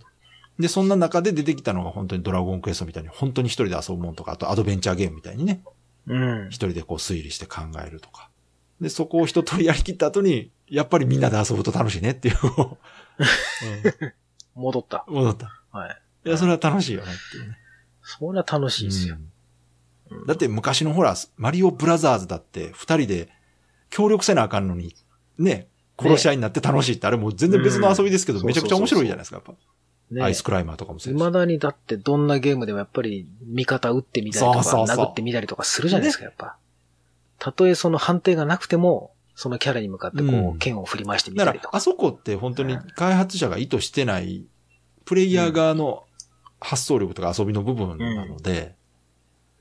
[0.59, 5.61] で、そんな中で出てきたのが本当にドラゴンクエストみたいに本当に一人で遊ぶもんとか、あとアドベンチャーゲームみたいにね。
[6.07, 6.47] うん。
[6.47, 8.29] 一人でこう推理して考えるとか。
[8.81, 14.13] で、そこを一通りやりきった後に、やっぱりみんなで遊ぶと楽しいねっていううん、
[14.61, 15.05] 戻った。
[15.07, 15.61] 戻った。
[15.71, 16.01] はい。
[16.25, 17.57] いや、それは楽しいよねっていうね。
[18.01, 19.15] それは楽しいですよ。
[19.15, 19.31] うん、
[20.27, 23.29] だって昔のほら、マリオブラザーズだって二人で
[23.89, 24.95] 協力せなあかんのに、
[25.37, 25.67] ね、
[25.99, 29.53] 殺し合いになって楽しいって、あれもう全然別の遊びですけど、めちゃくちゃ面白いじゃないですか、やっぱ。
[30.11, 36.57] ね、アイスクライマーとかもそう未だにだってどんなゲームでもやっぱり味方撃ってみたりとか、殴ってみたりとかするじゃないですか、やっぱ。
[37.39, 41.57] たとえその判定がなくても、そのキャラに向かってこう、剣を振り回してみたりとか。
[41.57, 44.45] だからあそこって本当に開発者が意図してない、
[45.05, 46.05] プレイヤー側の
[46.59, 48.76] 発想力とか遊びの部分なので、うん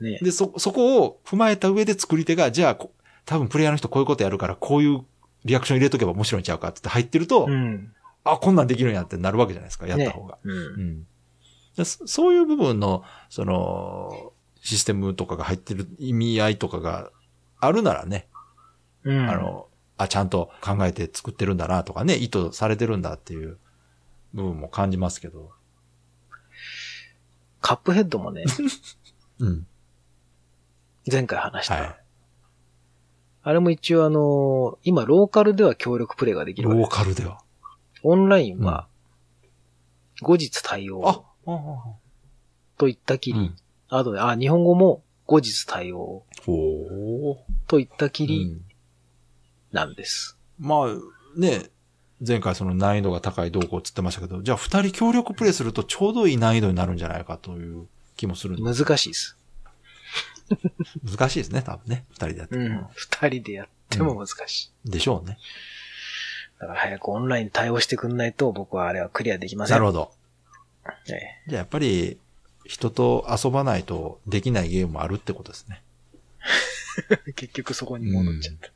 [0.00, 2.87] ね、で、そ、そこを踏まえた上で作り手が、じゃあ、
[3.24, 5.04] 多分プレイヤーの人こういうことやるから、こういう
[5.44, 7.92] リアクション入れとけば面白いんちゃうかって入ってると、うん、
[8.24, 10.35] あ、こんなんできるんやってなるわけじゃないですか、やった方が。
[10.35, 11.06] ね、うん。
[11.78, 17.11] うん、そういう部分の、その、システムとかが入ってる意味合いとかが
[17.61, 18.26] あるならね、
[19.04, 23.59] うん、あの、あ、ちゃんと考えて作ってるんだなとかね、意図されてるんだっていう
[24.35, 25.52] 部分も感じますけど。
[27.61, 28.44] カップヘッドもね、
[29.38, 29.66] うん。
[31.11, 31.75] 前回話した。
[31.75, 31.97] はい。
[33.42, 36.88] あれも一応あの、今ローカルでは協力プレイができるロー。
[36.88, 37.40] カルでは。
[38.03, 38.88] オンラインは、
[40.23, 41.95] 後日対応あ、ああ、
[42.77, 43.57] と言ったきり、うん。
[43.88, 46.53] あとで、あ、日本語も後日対応ほ
[47.33, 47.37] う。
[47.66, 48.66] と言ったきりうん
[49.73, 50.38] なんです。
[50.59, 51.71] まあ、ね、
[52.27, 59.37] 前回その難易度が高いどうこうつってましたけど、じゃあ二人協力プレイするとちょうどいい難易度になるんじゃないかという気もするんで難しいです。
[61.04, 62.04] 難しいですね、多分ね。
[62.11, 62.87] 二人でやってもうん。
[62.94, 64.90] 二人でやっても難しい。
[64.90, 65.38] でしょうね。
[66.61, 69.76] だから早くオンラインに対応してくんないと僕はあれはクリアできません。
[69.76, 70.12] なるほど。
[71.09, 72.18] ええじゃあやっぱり、
[72.64, 75.82] 人と遊ばないとできないゲームもあるってことですね。
[77.37, 78.70] 結局そこに戻っちゃった。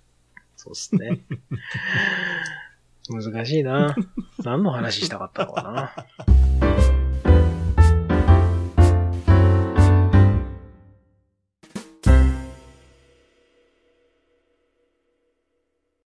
[0.57, 1.21] そうっすね。
[3.09, 3.97] 難しいな。
[4.45, 5.63] 何の話したかったのか
[6.61, 6.70] な。